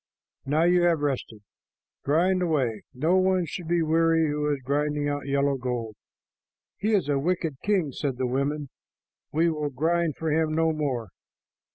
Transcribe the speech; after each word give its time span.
Now 0.47 0.63
you 0.63 0.81
have 0.81 1.01
rested. 1.01 1.43
Grind 2.03 2.41
away. 2.41 2.81
No 2.91 3.17
one 3.17 3.45
should 3.45 3.67
be 3.67 3.83
weary 3.83 4.31
who 4.31 4.51
is 4.51 4.59
grinding 4.63 5.07
out 5.07 5.27
yellow 5.27 5.57
gold." 5.57 5.95
"He 6.79 6.95
is 6.95 7.07
a 7.07 7.19
wicked 7.19 7.57
king," 7.61 7.91
said 7.91 8.17
the 8.17 8.25
women. 8.25 8.69
"We 9.31 9.51
will 9.51 9.69
grind 9.69 10.15
for 10.17 10.31
him 10.31 10.55
no 10.55 10.71
more. 10.73 11.09